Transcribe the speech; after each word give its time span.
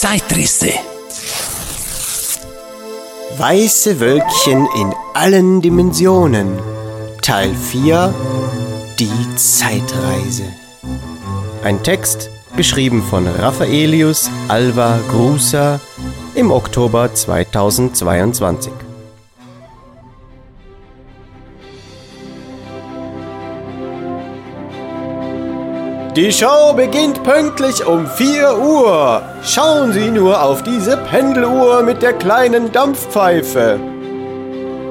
Zeitrisse. 0.00 0.70
Weiße 3.36 3.98
Wölkchen 3.98 4.68
in 4.76 4.94
allen 5.14 5.60
Dimensionen. 5.60 6.56
Teil 7.20 7.52
4 7.52 8.14
Die 9.00 9.34
Zeitreise. 9.34 10.44
Ein 11.64 11.82
Text 11.82 12.30
geschrieben 12.56 13.02
von 13.02 13.26
Raffaelius 13.26 14.30
Alva 14.46 15.00
Grusa 15.10 15.80
im 16.36 16.52
Oktober 16.52 17.12
2022. 17.12 18.87
Die 26.18 26.32
Show 26.32 26.72
beginnt 26.74 27.22
pünktlich 27.22 27.86
um 27.86 28.04
4 28.04 28.58
Uhr. 28.58 29.22
Schauen 29.44 29.92
Sie 29.92 30.10
nur 30.10 30.42
auf 30.42 30.64
diese 30.64 30.96
Pendeluhr 30.96 31.84
mit 31.84 32.02
der 32.02 32.12
kleinen 32.12 32.72
Dampfpfeife. 32.72 33.78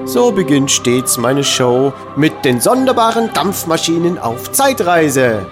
So 0.05 0.31
beginnt 0.31 0.71
stets 0.71 1.17
meine 1.17 1.43
Show 1.43 1.91
mit 2.15 2.45
den 2.45 2.61
sonderbaren 2.61 3.29
Dampfmaschinen 3.33 4.17
auf 4.17 4.53
Zeitreise. 4.53 5.45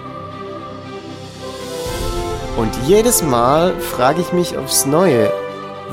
Und 2.56 2.70
jedes 2.86 3.22
Mal 3.22 3.74
frage 3.78 4.22
ich 4.22 4.32
mich 4.32 4.56
aufs 4.56 4.86
Neue, 4.86 5.30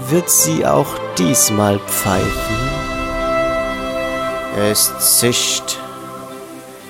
wird 0.07 0.29
sie 0.29 0.65
auch 0.65 0.95
diesmal 1.17 1.77
pfeifen? 1.79 2.55
Es 4.71 5.17
zischt, 5.19 5.77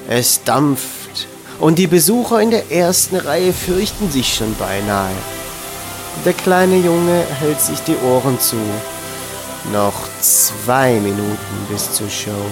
es 0.08 0.44
dampft 0.44 1.03
und 1.64 1.80
die 1.80 1.88
Besucher 1.88 2.42
in 2.42 2.52
der 2.52 2.70
ersten 2.74 3.16
Reihe 3.16 3.54
fürchten 3.54 4.12
sich 4.12 4.34
schon 4.34 4.54
beinahe. 4.56 5.16
Der 6.26 6.34
kleine 6.34 6.76
Junge 6.76 7.24
hält 7.40 7.62
sich 7.62 7.80
die 7.84 7.96
Ohren 8.06 8.38
zu. 8.38 8.58
Noch 9.72 9.94
zwei 10.20 10.96
Minuten 10.96 11.38
bis 11.70 11.94
zur 11.94 12.10
Show. 12.10 12.46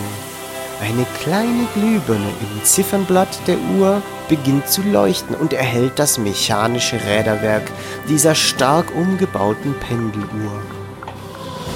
Eine 0.81 1.05
kleine 1.21 1.67
Glühbirne 1.73 2.29
im 2.39 2.63
Ziffernblatt 2.63 3.37
der 3.47 3.57
Uhr 3.77 4.01
beginnt 4.29 4.69
zu 4.69 4.81
leuchten 4.81 5.35
und 5.35 5.51
erhellt 5.51 5.99
das 5.99 6.17
mechanische 6.17 6.95
Räderwerk 7.03 7.69
dieser 8.07 8.33
stark 8.33 8.95
umgebauten 8.95 9.75
Pendeluhr. 9.89 10.61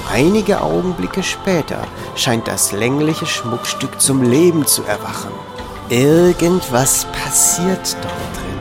Einige 0.09 0.61
Augenblicke 0.61 1.21
später 1.21 1.85
scheint 2.15 2.47
das 2.47 2.71
längliche 2.71 3.25
Schmuckstück 3.25 3.99
zum 3.99 4.23
Leben 4.23 4.65
zu 4.65 4.83
erwachen. 4.83 5.33
Irgendwas 5.89 7.05
passiert 7.05 7.95
dort 8.01 8.35
drin. 8.35 8.59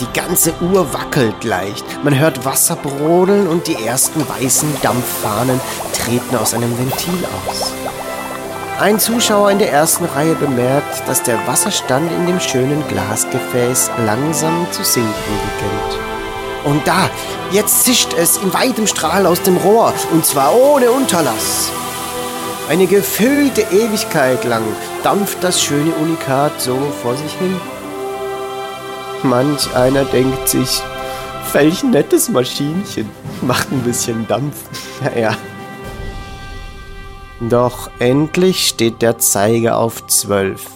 Die 0.00 0.18
ganze 0.18 0.52
Uhr 0.60 0.92
wackelt 0.92 1.44
leicht. 1.44 1.84
Man 2.02 2.18
hört 2.18 2.44
Wasser 2.44 2.74
brodeln 2.74 3.46
und 3.46 3.68
die 3.68 3.86
ersten 3.86 4.28
weißen 4.28 4.68
Dampffahnen 4.82 5.60
treten 5.92 6.34
aus 6.34 6.52
einem 6.52 6.76
Ventil 6.76 7.24
aus. 7.46 7.72
Ein 8.80 8.98
Zuschauer 8.98 9.52
in 9.52 9.60
der 9.60 9.70
ersten 9.70 10.04
Reihe 10.04 10.34
bemerkt, 10.34 11.08
dass 11.08 11.22
der 11.22 11.46
Wasserstand 11.46 12.10
in 12.10 12.26
dem 12.26 12.40
schönen 12.40 12.86
Glasgefäß 12.88 13.92
langsam 14.04 14.66
zu 14.72 14.82
sinken 14.82 15.12
beginnt. 15.14 16.00
Und 16.64 16.88
da, 16.88 17.08
jetzt 17.52 17.84
zischt 17.84 18.14
es 18.18 18.36
in 18.38 18.52
weitem 18.52 18.88
Strahl 18.88 19.26
aus 19.26 19.40
dem 19.42 19.56
Rohr, 19.58 19.94
und 20.12 20.26
zwar 20.26 20.52
ohne 20.56 20.90
Unterlass. 20.90 21.70
Eine 22.68 22.88
gefüllte 22.88 23.60
Ewigkeit 23.62 24.44
lang 24.44 24.64
dampft 25.04 25.38
das 25.42 25.62
schöne 25.62 25.94
Unikat 25.94 26.60
so 26.60 26.76
vor 27.00 27.14
sich 27.14 27.32
hin. 27.34 27.54
Manch 29.22 29.72
einer 29.74 30.04
denkt 30.04 30.48
sich, 30.48 30.82
welch 31.52 31.84
nettes 31.84 32.28
Maschinchen, 32.28 33.08
macht 33.40 33.70
ein 33.70 33.82
bisschen 33.82 34.26
Dampf. 34.26 34.56
Naja. 35.02 35.36
Doch 37.40 37.90
endlich 37.98 38.66
steht 38.66 39.02
der 39.02 39.18
Zeiger 39.18 39.78
auf 39.78 40.06
zwölf. 40.06 40.66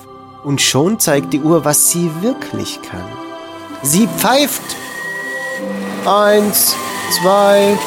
Und 0.45 0.61
schon 0.61 1.01
zeigt 1.01 1.33
die 1.33 1.41
Uhr, 1.41 1.65
was 1.65 1.91
sie 1.91 2.11
wirklich 2.21 2.81
kann. 2.83 3.05
Sie 3.83 4.07
pfeift. 4.07 4.63
Eins, 6.07 6.77
zwei, 7.21 7.79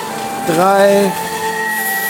drei, 0.47 1.11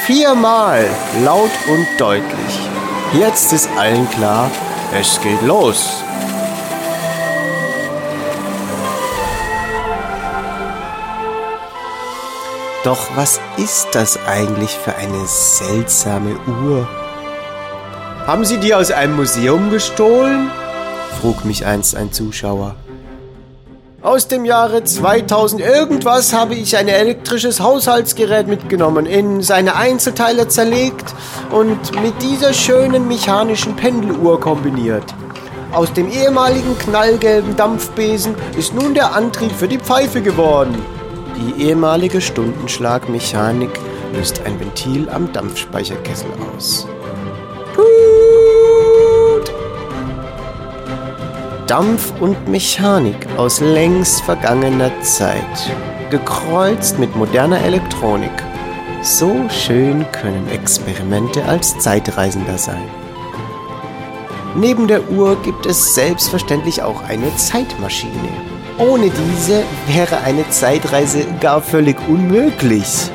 viermal 0.05 0.85
laut 1.23 1.51
und 1.69 1.87
deutlich. 1.97 2.69
Jetzt 3.13 3.53
ist 3.53 3.69
allen 3.77 4.09
klar, 4.11 4.51
es 4.93 5.19
geht 5.21 5.41
los. 5.43 6.03
Doch 12.83 13.15
was 13.15 13.39
ist 13.55 13.87
das 13.93 14.19
eigentlich 14.27 14.71
für 14.71 14.93
eine 14.95 15.25
seltsame 15.25 16.35
Uhr? 16.47 16.85
Haben 18.27 18.43
Sie 18.43 18.57
die 18.57 18.75
aus 18.75 18.91
einem 18.91 19.15
Museum 19.15 19.69
gestohlen? 19.69 20.51
frug 21.21 21.45
mich 21.45 21.65
einst 21.65 21.95
ein 21.95 22.11
Zuschauer. 22.11 22.75
Aus 24.03 24.27
dem 24.27 24.43
Jahre 24.43 24.83
2000 24.83 25.61
irgendwas 25.61 26.33
habe 26.33 26.55
ich 26.55 26.75
ein 26.75 26.89
elektrisches 26.89 27.61
Haushaltsgerät 27.61 28.47
mitgenommen, 28.47 29.05
in 29.05 29.41
seine 29.41 29.77
Einzelteile 29.77 30.49
zerlegt 30.49 31.15
und 31.51 32.01
mit 32.01 32.21
dieser 32.21 32.53
schönen 32.53 33.07
mechanischen 33.07 33.77
Pendeluhr 33.77 34.41
kombiniert. 34.41 35.05
Aus 35.71 35.93
dem 35.93 36.11
ehemaligen 36.11 36.77
knallgelben 36.79 37.55
Dampfbesen 37.55 38.35
ist 38.57 38.73
nun 38.73 38.93
der 38.93 39.15
Antrieb 39.15 39.53
für 39.53 39.69
die 39.69 39.79
Pfeife 39.79 40.21
geworden. 40.21 40.75
Die 41.37 41.63
ehemalige 41.63 42.19
Stundenschlagmechanik 42.19 43.71
löst 44.13 44.41
ein 44.45 44.59
Ventil 44.59 45.09
am 45.09 45.31
Dampfspeicherkessel 45.31 46.27
aus. 46.53 46.85
Dampf 51.67 52.13
und 52.19 52.49
Mechanik 52.49 53.15
aus 53.37 53.61
längst 53.61 54.21
vergangener 54.21 54.91
Zeit, 55.01 55.71
gekreuzt 56.09 56.99
mit 56.99 57.15
moderner 57.15 57.61
Elektronik. 57.61 58.31
So 59.01 59.47
schön 59.49 60.05
können 60.11 60.49
Experimente 60.49 61.43
als 61.45 61.79
Zeitreisender 61.79 62.57
sein. 62.57 62.83
Neben 64.55 64.87
der 64.87 65.09
Uhr 65.09 65.41
gibt 65.41 65.65
es 65.65 65.95
selbstverständlich 65.95 66.81
auch 66.83 67.01
eine 67.03 67.33
Zeitmaschine. 67.37 68.29
Ohne 68.77 69.09
diese 69.09 69.63
wäre 69.87 70.19
eine 70.21 70.49
Zeitreise 70.49 71.25
gar 71.39 71.61
völlig 71.61 71.95
unmöglich. 72.09 73.09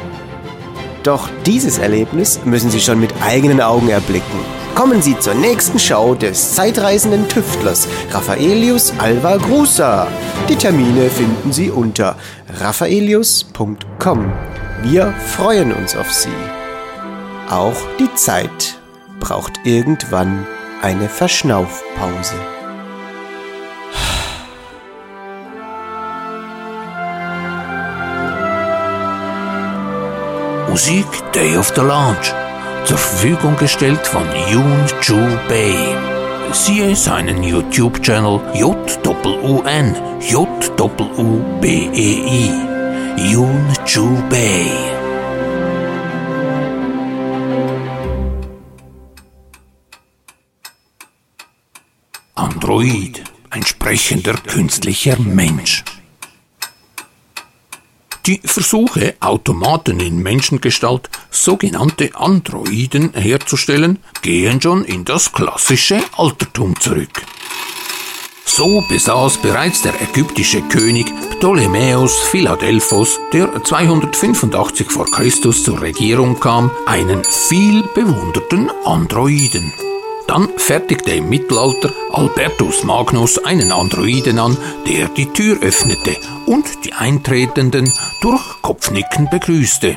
Doch 1.02 1.28
dieses 1.44 1.78
Erlebnis 1.78 2.40
müssen 2.44 2.70
Sie 2.70 2.80
schon 2.80 2.98
mit 2.98 3.12
eigenen 3.22 3.60
Augen 3.60 3.90
erblicken. 3.90 4.57
Kommen 4.78 5.02
Sie 5.02 5.18
zur 5.18 5.34
nächsten 5.34 5.76
Show 5.76 6.14
des 6.14 6.54
zeitreisenden 6.54 7.26
Tüftlers 7.28 7.88
Raffaelius 8.12 8.92
Alva 8.98 9.36
Grusa. 9.36 10.06
Die 10.48 10.54
Termine 10.54 11.10
finden 11.10 11.52
Sie 11.52 11.68
unter 11.68 12.14
raffaelius.com. 12.60 14.32
Wir 14.84 15.12
freuen 15.34 15.72
uns 15.72 15.96
auf 15.96 16.12
Sie. 16.12 16.28
Auch 17.50 17.74
die 17.98 18.14
Zeit 18.14 18.78
braucht 19.18 19.54
irgendwann 19.64 20.46
eine 20.80 21.08
Verschnaufpause. 21.08 22.36
Musik 30.68 31.04
Day 31.32 31.56
of 31.56 31.72
the 31.74 31.80
Launch 31.80 32.32
zur 32.88 32.96
Verfügung 32.96 33.54
gestellt 33.58 34.06
von 34.06 34.26
Yoon 34.50 34.86
Ju 35.02 35.18
Bei. 35.46 35.74
Siehe 36.52 36.96
seinen 36.96 37.42
YouTube-Channel 37.42 38.40
J-U-N 38.54 39.94
J-U-B-E-I 40.22 41.70
Yoon 43.30 43.66
Ju 43.86 44.08
Bei. 44.30 44.70
Android, 52.36 53.22
ein 53.50 53.66
sprechender 53.66 54.32
künstlicher 54.32 55.18
Mensch. 55.18 55.84
Die 58.28 58.42
Versuche, 58.44 59.14
Automaten 59.20 60.00
in 60.00 60.22
Menschengestalt, 60.22 61.08
sogenannte 61.30 62.14
Androiden, 62.14 63.14
herzustellen, 63.14 64.00
gehen 64.20 64.60
schon 64.60 64.84
in 64.84 65.06
das 65.06 65.32
klassische 65.32 66.02
Altertum 66.14 66.78
zurück. 66.78 67.22
So 68.44 68.84
besaß 68.86 69.38
bereits 69.38 69.80
der 69.80 69.94
ägyptische 70.02 70.60
König 70.60 71.06
Ptolemäus 71.30 72.20
Philadelphos, 72.20 73.18
der 73.32 73.64
285 73.64 74.90
vor 74.90 75.06
Christus 75.06 75.64
zur 75.64 75.80
Regierung 75.80 76.38
kam, 76.38 76.70
einen 76.84 77.24
viel 77.24 77.82
bewunderten 77.94 78.70
Androiden. 78.84 79.72
Dann 80.28 80.50
fertigte 80.58 81.12
im 81.12 81.30
Mittelalter 81.30 81.90
Albertus 82.12 82.84
Magnus 82.84 83.38
einen 83.38 83.72
Androiden 83.72 84.38
an, 84.38 84.56
der 84.86 85.08
die 85.08 85.32
Tür 85.32 85.58
öffnete 85.62 86.16
und 86.44 86.84
die 86.84 86.92
Eintretenden 86.92 87.90
durch 88.20 88.42
Kopfnicken 88.60 89.30
begrüßte. 89.30 89.96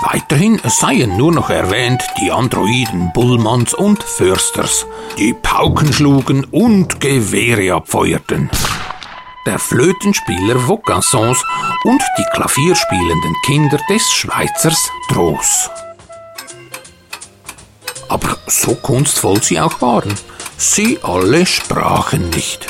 Weiterhin 0.00 0.58
seien 0.64 1.18
nur 1.18 1.32
noch 1.32 1.50
erwähnt 1.50 2.02
die 2.20 2.30
Androiden 2.32 3.12
Bullmanns 3.12 3.74
und 3.74 4.02
Försters, 4.02 4.86
die 5.18 5.34
Pauken 5.34 5.92
schlugen 5.92 6.44
und 6.44 6.98
Gewehre 7.00 7.74
abfeuerten. 7.74 8.48
Der 9.44 9.58
Flötenspieler 9.58 10.66
Vocassons 10.66 11.44
und 11.84 12.00
die 12.16 12.24
klavierspielenden 12.32 13.34
Kinder 13.44 13.78
des 13.90 14.10
Schweizers 14.10 14.90
Dross. 15.10 15.68
So 18.48 18.74
kunstvoll 18.74 19.42
sie 19.42 19.60
auch 19.60 19.80
waren, 19.82 20.12
sie 20.56 20.98
alle 21.02 21.44
sprachen 21.44 22.30
nicht. 22.30 22.66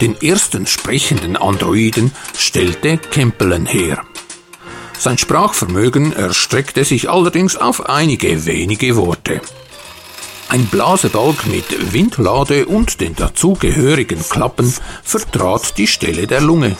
Den 0.00 0.20
ersten 0.20 0.66
sprechenden 0.66 1.36
Androiden 1.36 2.12
stellte 2.36 2.98
Kempelen 2.98 3.66
her. 3.66 4.04
Sein 4.98 5.16
Sprachvermögen 5.16 6.12
erstreckte 6.12 6.84
sich 6.84 7.08
allerdings 7.08 7.56
auf 7.56 7.88
einige 7.88 8.46
wenige 8.46 8.96
Worte. 8.96 9.40
Ein 10.50 10.66
Blasebalg 10.66 11.46
mit 11.46 11.92
Windlade 11.92 12.66
und 12.66 13.00
den 13.00 13.14
dazugehörigen 13.14 14.22
Klappen 14.28 14.72
vertrat 15.02 15.78
die 15.78 15.86
Stelle 15.86 16.26
der 16.26 16.40
Lunge. 16.40 16.76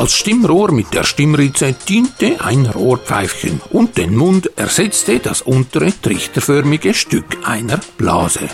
Als 0.00 0.14
Stimmrohr 0.14 0.72
mit 0.72 0.94
der 0.94 1.04
Stimmritze 1.04 1.74
diente 1.86 2.42
ein 2.42 2.64
Rohrpfeifchen 2.64 3.60
und 3.68 3.98
den 3.98 4.16
Mund 4.16 4.50
ersetzte 4.56 5.18
das 5.18 5.42
untere 5.42 5.92
trichterförmige 6.00 6.94
Stück 6.94 7.36
einer 7.44 7.78
Blase. 7.98 8.48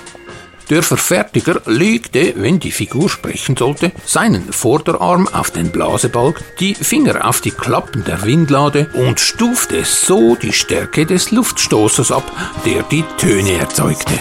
Der 0.71 0.83
Verfertiger 0.83 1.63
legte, 1.67 2.35
wenn 2.35 2.59
die 2.59 2.73
Figur 2.73 3.09
sprechen 3.09 3.57
sollte, 3.57 3.93
seinen 4.05 4.53
Vorderarm 4.53 5.29
auf 5.29 5.53
den 5.53 5.71
Blasebalg, 5.71 6.43
die 6.59 6.75
Finger 6.75 7.25
auf 7.29 7.41
die 7.41 7.53
Klappen 7.53 8.03
der 8.03 8.25
Windlade 8.25 8.91
und 8.95 9.21
stufte 9.21 9.85
so 9.85 10.35
die 10.35 10.53
Stärke 10.53 11.07
des 11.07 11.31
Luftstoßes 11.31 12.11
ab, 12.11 12.29
der 12.65 12.83
die 12.83 13.05
Töne 13.19 13.53
erzeugte. 13.53 14.19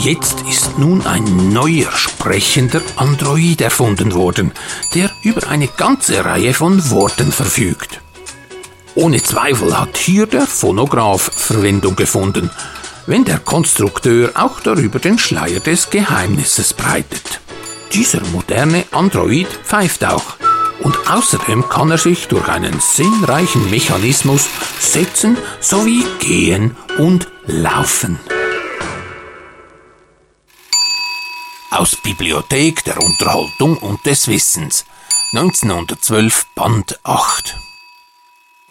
Jetzt 0.00 0.44
ist 0.48 0.78
nun 0.78 1.04
ein 1.06 1.52
neuer 1.52 1.90
sprechender 1.90 2.80
Android 2.94 3.60
erfunden 3.60 4.14
worden, 4.14 4.52
der 4.94 5.10
über 5.22 5.48
eine 5.48 5.66
ganze 5.66 6.24
Reihe 6.24 6.54
von 6.54 6.90
Worten 6.90 7.32
verfügt. 7.32 8.00
Ohne 8.94 9.20
Zweifel 9.20 9.76
hat 9.78 9.96
hier 9.96 10.26
der 10.26 10.46
Phonograph 10.46 11.30
Verwendung 11.34 11.96
gefunden, 11.96 12.48
wenn 13.06 13.24
der 13.24 13.40
Konstrukteur 13.40 14.30
auch 14.34 14.60
darüber 14.60 15.00
den 15.00 15.18
Schleier 15.18 15.60
des 15.60 15.90
Geheimnisses 15.90 16.74
breitet. 16.74 17.40
Dieser 17.92 18.20
moderne 18.32 18.84
Android 18.92 19.48
pfeift 19.64 20.04
auch. 20.04 20.36
Und 20.80 20.96
außerdem 21.10 21.68
kann 21.68 21.90
er 21.90 21.98
sich 21.98 22.28
durch 22.28 22.46
einen 22.48 22.78
sinnreichen 22.78 23.68
Mechanismus 23.68 24.48
setzen 24.78 25.36
sowie 25.60 26.04
gehen 26.20 26.76
und 26.98 27.26
laufen. 27.46 28.20
Aus 31.70 31.96
Bibliothek 31.96 32.82
der 32.84 32.98
Unterhaltung 33.02 33.76
und 33.76 34.04
des 34.06 34.26
Wissens 34.26 34.86
1912 35.34 36.46
Band 36.54 36.98
8 37.04 37.56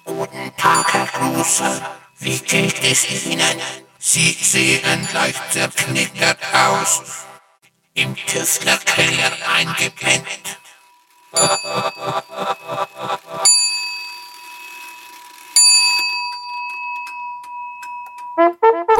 Guten 0.03 0.51
Tag, 0.57 0.93
Herr 0.93 1.05
Großer. 1.05 1.81
Wie 2.17 2.39
geht 2.39 2.81
es 2.83 3.25
Ihnen? 3.25 3.61
Sie 3.99 4.31
sehen 4.31 5.07
leicht 5.13 5.43
zerknittert 5.51 6.39
aus. 6.53 7.03
Im 7.93 8.15
Tüftlerkeller 8.15 9.31
eingepennt. 9.55 10.57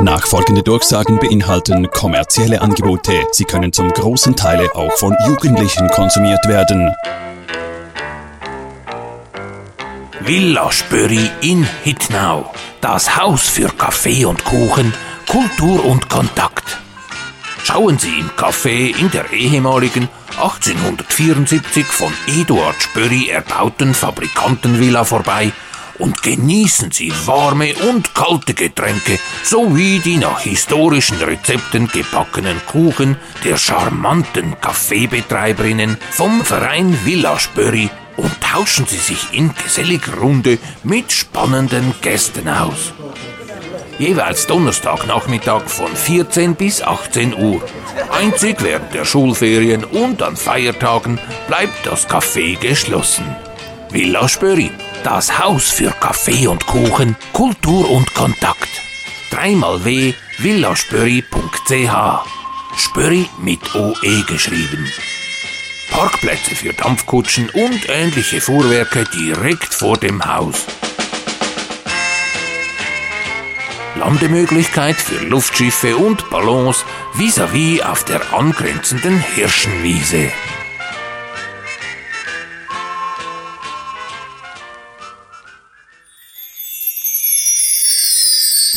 Nachfolgende 0.02 0.62
Durchsagen 0.62 1.18
beinhalten 1.18 1.90
kommerzielle 1.90 2.62
Angebote. 2.62 3.14
Sie 3.32 3.46
können 3.46 3.74
zum 3.74 3.90
großen 3.90 4.36
Teil 4.36 4.70
auch 4.76 4.92
von 4.94 5.16
Jugendlichen 5.26 5.88
konsumiert 5.88 6.48
werden. 6.48 6.94
Villa 10.20 10.72
Spöri 10.72 11.32
in 11.42 11.68
Hittnau. 11.84 12.54
Das 12.80 13.18
Haus 13.18 13.50
für 13.50 13.70
Kaffee 13.70 14.26
und 14.26 14.44
Kuchen, 14.46 14.94
Kultur 15.28 15.84
und 15.84 16.10
Kontakt. 16.10 16.78
Schauen 17.64 17.98
Sie 17.98 18.20
im 18.20 18.30
Café 18.30 18.96
in 18.96 19.10
der 19.10 19.34
ehemaligen 19.34 20.10
1874 20.38 21.86
von 21.88 22.14
Eduard 22.28 22.80
Spöri 22.80 23.30
erbauten 23.30 23.96
Fabrikantenvilla 23.96 25.04
vorbei 25.04 25.52
und 26.00 26.22
genießen 26.22 26.92
Sie 26.92 27.12
warme 27.26 27.74
und 27.90 28.14
kalte 28.14 28.54
Getränke 28.54 29.20
sowie 29.44 30.00
die 30.00 30.18
nach 30.18 30.42
historischen 30.42 31.18
Rezepten 31.18 31.88
gebackenen 31.88 32.60
Kuchen 32.66 33.18
der 33.44 33.58
charmanten 33.58 34.60
Kaffeebetreiberinnen 34.62 35.98
vom 36.12 36.44
Verein 36.44 36.98
Villa 37.06 37.40
Spöri 37.40 37.90
und 38.18 38.32
tauschen 38.42 38.86
Sie 38.88 38.98
sich 38.98 39.28
in 39.32 39.54
geselliger 39.64 40.18
Runde 40.18 40.58
mit 40.84 41.12
spannenden 41.12 41.94
Gästen 42.02 42.50
aus. 42.50 42.94
Jeweils 44.00 44.46
Donnerstagnachmittag 44.46 45.68
von 45.68 45.96
14 45.96 46.56
bis 46.56 46.84
18 46.84 47.34
Uhr. 47.34 47.62
Einzig 48.12 48.58
während 48.62 48.94
der 48.94 49.06
Schulferien 49.06 49.84
und 49.84 50.22
an 50.22 50.38
Feiertagen 50.38 51.20
bleibt 51.48 51.86
das 51.86 52.08
Café 52.08 52.60
geschlossen. 52.60 53.26
Villa 53.90 54.28
Spöri, 54.28 54.70
das 55.04 55.40
Haus 55.40 55.70
für 55.70 55.92
Kaffee 55.92 56.48
und 56.48 56.66
Kuchen, 56.66 57.16
Kultur 57.34 57.90
und 57.90 58.14
Kontakt. 58.14 58.70
Dreimal 59.32 59.84
w 59.84 60.14
villaspöri.ch 60.38 61.94
Spöri 62.78 63.28
mit 63.40 63.76
OE 63.76 64.24
geschrieben. 64.28 64.92
Parkplätze 65.90 66.56
für 66.56 66.74
Dampfkutschen 66.74 67.50
und 67.50 67.90
ähnliche 67.90 68.40
Fuhrwerke 68.40 69.04
direkt 69.06 69.74
vor 69.74 69.98
dem 69.98 70.24
Haus. 70.24 70.66
Landemöglichkeit 73.96 74.96
für 74.96 75.26
Luftschiffe 75.26 75.98
und 75.98 76.30
Ballons 76.30 76.86
vis-à-vis 77.16 77.82
-vis 77.82 77.84
auf 77.84 78.04
der 78.04 78.22
angrenzenden 78.34 79.20
Hirschenwiese. 79.36 80.32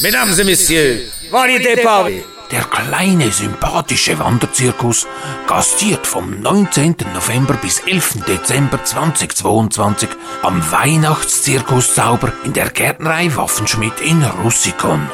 Mesdames 0.02 0.38
et 0.38 0.44
Messieurs, 0.44 1.10
Variété 1.30 1.76
Paris. 1.76 2.22
Der 2.50 2.64
kleine, 2.64 3.30
sympathische 3.30 4.18
Wanderzirkus 4.18 5.06
gastiert 5.46 6.06
vom 6.06 6.40
19. 6.40 6.96
November 7.12 7.54
bis 7.54 7.80
11. 7.80 8.24
Dezember 8.26 8.82
2022 8.82 10.08
am 10.42 10.62
Weihnachtszirkuszauber 10.72 12.32
in 12.44 12.54
der 12.54 12.70
Gärtnerei 12.70 13.30
Waffenschmidt 13.36 14.00
in 14.00 14.24
Russikon. 14.42 15.06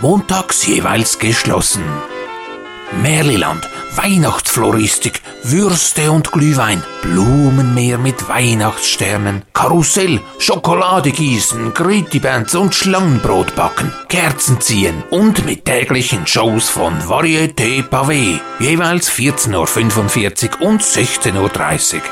Montags 0.00 0.66
jeweils 0.66 1.18
geschlossen. 1.18 1.84
Merliland, 3.00 3.68
Weihnachtsfloristik, 3.96 5.20
Würste 5.42 6.10
und 6.10 6.32
Glühwein, 6.32 6.82
Blumenmeer 7.02 7.98
mit 7.98 8.28
Weihnachtssternen, 8.28 9.42
Karussell, 9.52 10.20
Schokolade 10.38 11.10
gießen, 11.10 11.74
Gritibands 11.74 12.54
und 12.54 12.74
Schlangenbrot 12.74 13.54
backen, 13.54 13.92
Kerzen 14.08 14.60
ziehen 14.60 15.02
und 15.10 15.44
mit 15.44 15.64
täglichen 15.64 16.26
Shows 16.26 16.68
von 16.68 16.98
Varieté 17.00 17.88
Pavé, 17.88 18.38
jeweils 18.58 19.10
14.45 19.10 20.60
Uhr 20.60 20.68
und 20.68 20.82
16.30 20.82 21.96
Uhr. 21.96 22.02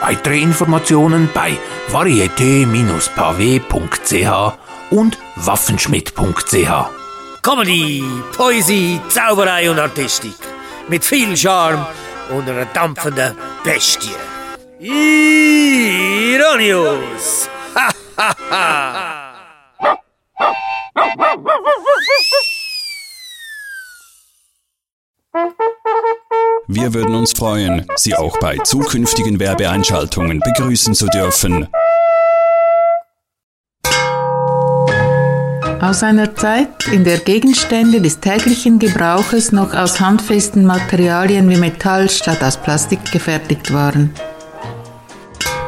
Weitere 0.00 0.40
Informationen 0.40 1.28
bei 1.32 1.56
varieté-pavé.ch 1.90 4.52
und 4.90 5.18
waffenschmidt.ch. 5.36 7.05
Comedy, 7.46 8.02
Poesie, 8.36 9.00
Zauberei 9.08 9.70
und 9.70 9.78
Artistik. 9.78 10.34
Mit 10.88 11.04
viel 11.04 11.36
Charme 11.36 11.86
und 12.28 12.48
einer 12.48 12.64
dampfenden 12.64 13.36
Bestie. 13.62 14.10
Ironius! 16.40 17.48
Ha, 17.76 17.92
ha, 18.16 18.34
ha! 18.50 19.32
Wir 26.66 26.94
würden 26.94 27.14
uns 27.14 27.32
freuen, 27.32 27.86
Sie 27.94 28.16
auch 28.16 28.36
bei 28.40 28.58
zukünftigen 28.58 29.38
Werbeeinschaltungen 29.38 30.40
begrüßen 30.40 30.94
zu 30.94 31.06
dürfen. 31.06 31.68
Aus 35.80 36.02
einer 36.02 36.34
Zeit, 36.34 36.88
in 36.90 37.04
der 37.04 37.18
Gegenstände 37.18 38.00
des 38.00 38.18
täglichen 38.18 38.78
Gebrauches 38.78 39.52
noch 39.52 39.74
aus 39.74 40.00
handfesten 40.00 40.64
Materialien 40.64 41.50
wie 41.50 41.56
Metall 41.58 42.08
statt 42.08 42.42
aus 42.42 42.56
Plastik 42.56 43.12
gefertigt 43.12 43.72
waren. 43.72 44.14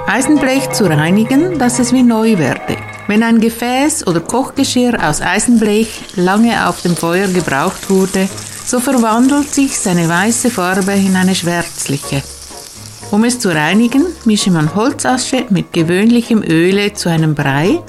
Eisenblech 0.06 0.70
zu 0.70 0.86
reinigen, 0.86 1.58
dass 1.58 1.78
es 1.78 1.92
wie 1.92 2.02
neu 2.02 2.38
werde. 2.38 2.76
Wenn 3.06 3.22
ein 3.22 3.38
Gefäß 3.38 4.06
oder 4.06 4.20
Kochgeschirr 4.20 5.06
aus 5.06 5.20
Eisenblech 5.20 6.00
lange 6.16 6.66
auf 6.66 6.80
dem 6.80 6.96
Feuer 6.96 7.28
gebraucht 7.28 7.90
wurde, 7.90 8.28
so 8.64 8.80
verwandelt 8.80 9.54
sich 9.54 9.78
seine 9.78 10.08
weiße 10.08 10.48
Farbe 10.48 10.92
in 10.92 11.16
eine 11.16 11.34
schwärzliche. 11.34 12.22
Um 13.10 13.24
es 13.24 13.38
zu 13.38 13.54
reinigen, 13.54 14.06
mische 14.24 14.50
man 14.50 14.74
Holzasche 14.74 15.44
mit 15.50 15.74
gewöhnlichem 15.74 16.42
Öle 16.42 16.94
zu 16.94 17.10
einem 17.10 17.34
Brei, 17.34 17.80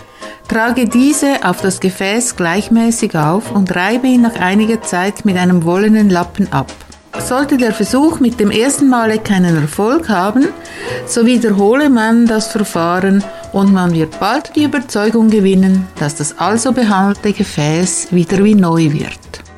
trage 0.50 0.86
diese 0.86 1.46
auf 1.46 1.62
das 1.62 1.79
Gefäß 1.79 2.36
gleichmäßig 2.36 3.15
auf 3.15 3.51
und 3.51 3.74
reibe 3.75 4.08
ihn 4.08 4.24
nach 4.24 4.36
einiger 4.36 4.82
Zeit 4.82 5.24
mit 5.24 5.38
einem 5.38 5.63
wollenen 5.63 6.10
Lappen 6.10 6.51
ab. 6.51 6.72
Sollte 7.20 7.58
der 7.58 7.74
Versuch 7.74 8.20
mit 8.20 8.39
dem 8.39 8.50
ersten 8.50 8.89
Male 8.89 9.20
keinen 9.20 9.56
Erfolg 9.56 10.10
haben, 10.10 10.48
so 11.06 11.25
wiederhole 11.25 11.89
man 11.89 12.25
das 12.25 12.48
Verfahren 12.48 13.24
und 13.53 13.72
man 13.72 13.94
wird 13.94 14.20
bald 14.20 14.56
die 14.56 14.63
Überzeugung 14.63 15.29
gewinnen, 15.29 15.88
dass 16.00 16.15
das 16.15 16.38
also 16.39 16.72
behandelte 16.72 17.34
Gefäß 17.34 18.08
wieder 18.12 18.44
wie 18.44 18.56
neu 18.56 18.91
wird. 18.91 19.49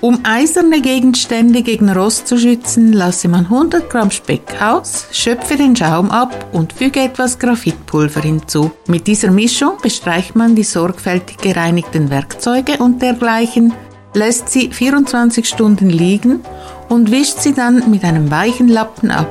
Um 0.00 0.20
eiserne 0.22 0.80
Gegenstände 0.80 1.62
gegen 1.62 1.90
Rost 1.90 2.28
zu 2.28 2.38
schützen, 2.38 2.92
lasse 2.92 3.26
man 3.26 3.46
100 3.46 3.90
Gramm 3.90 4.12
Speck 4.12 4.62
aus, 4.62 5.08
schöpfe 5.10 5.56
den 5.56 5.74
Schaum 5.74 6.12
ab 6.12 6.46
und 6.52 6.72
füge 6.72 7.00
etwas 7.00 7.40
Graphitpulver 7.40 8.20
hinzu. 8.20 8.70
Mit 8.86 9.08
dieser 9.08 9.32
Mischung 9.32 9.72
bestreicht 9.82 10.36
man 10.36 10.54
die 10.54 10.62
sorgfältig 10.62 11.38
gereinigten 11.38 12.10
Werkzeuge 12.10 12.76
und 12.78 13.02
dergleichen, 13.02 13.72
lässt 14.14 14.50
sie 14.50 14.70
24 14.70 15.48
Stunden 15.48 15.90
liegen 15.90 16.42
und 16.88 17.10
wischt 17.10 17.40
sie 17.40 17.52
dann 17.52 17.90
mit 17.90 18.04
einem 18.04 18.30
weichen 18.30 18.68
Lappen 18.68 19.10
ab. 19.10 19.28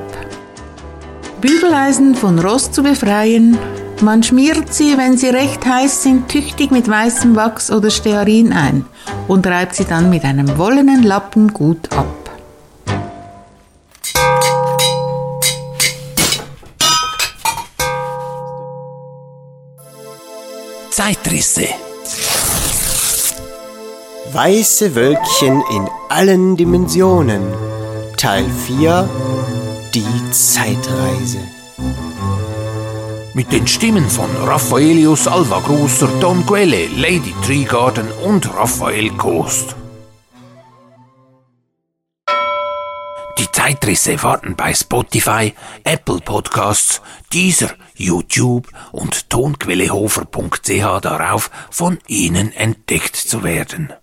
Bügeleisen 1.39 2.13
von 2.13 2.39
Rost 2.39 2.73
zu 2.73 2.83
befreien, 2.83 3.57
man 4.01 4.21
schmiert 4.23 4.73
sie, 4.73 4.97
wenn 4.97 5.17
sie 5.17 5.29
recht 5.29 5.65
heiß 5.65 6.03
sind, 6.03 6.29
tüchtig 6.29 6.71
mit 6.71 6.89
weißem 6.89 7.35
Wachs 7.35 7.71
oder 7.71 7.89
Stearin 7.89 8.53
ein 8.53 8.85
und 9.27 9.47
reibt 9.47 9.75
sie 9.75 9.85
dann 9.85 10.09
mit 10.09 10.23
einem 10.23 10.57
wollenen 10.57 11.03
Lappen 11.03 11.53
gut 11.53 11.91
ab. 11.91 12.05
Zeitrisse. 20.91 21.67
Weiße 24.33 24.95
Wölkchen 24.95 25.63
in 25.71 25.87
allen 26.09 26.57
Dimensionen. 26.57 27.43
Teil 28.17 28.45
4 28.65 29.07
Die 29.93 30.31
Zeitreise. 30.31 31.56
Mit 33.37 33.51
den 33.51 33.67
Stimmen 33.67 34.09
von 34.09 34.35
Raffaelius 34.35 35.27
Alvagroser, 35.27 36.07
Don 36.19 36.43
Quelle, 36.43 36.87
Lady 36.87 37.35
Treegarden 37.45 38.11
und 38.25 38.51
Raphael 38.51 39.11
Kost. 39.11 39.75
Die 43.37 43.51
Zeitrisse 43.51 44.23
warten 44.23 44.55
bei 44.55 44.73
Spotify, 44.73 45.53
Apple 45.83 46.19
Podcasts, 46.21 46.99
Deezer, 47.31 47.75
YouTube 47.93 48.69
und 48.91 49.29
tonquellehofer.ch 49.29 51.01
darauf, 51.01 51.51
von 51.69 51.99
Ihnen 52.07 52.51
entdeckt 52.53 53.15
zu 53.15 53.43
werden. 53.43 53.93